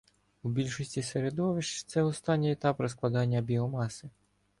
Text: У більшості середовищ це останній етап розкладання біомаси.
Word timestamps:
У 0.43 0.49
більшості 0.49 1.01
середовищ 1.03 1.83
це 1.83 2.01
останній 2.03 2.51
етап 2.51 2.79
розкладання 2.79 3.41
біомаси. 3.41 4.09